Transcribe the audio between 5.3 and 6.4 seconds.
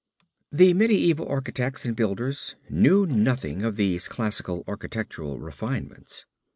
refinements.